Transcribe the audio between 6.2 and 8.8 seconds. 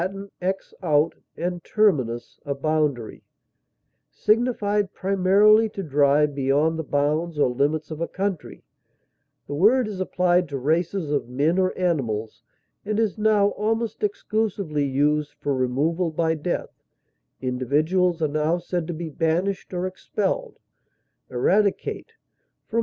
beyond the bounds or limits of a country;